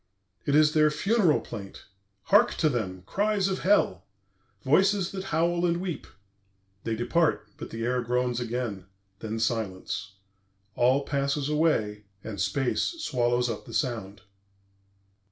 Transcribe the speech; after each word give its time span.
"It 0.47 0.55
is 0.55 0.73
their 0.73 0.89
funeral 0.89 1.41
plaint. 1.41 1.85
Hark 2.23 2.55
to 2.55 2.69
them! 2.69 3.03
Cries 3.05 3.47
of 3.47 3.59
Hell! 3.59 4.03
Voices 4.65 5.11
that 5.11 5.25
howl 5.25 5.63
and 5.63 5.77
weep! 5.79 6.07
"They 6.83 6.95
depart,... 6.95 7.47
but 7.57 7.69
the 7.69 7.83
air 7.85 8.01
groans 8.01 8.39
again. 8.39 8.87
Then 9.19 9.37
silence. 9.39 10.13
"All 10.73 11.03
passes 11.03 11.49
away, 11.49 12.05
and 12.23 12.41
space 12.41 12.81
swallows 12.97 13.47
up 13.47 13.67
the 13.67 13.75
sound." 13.75 14.23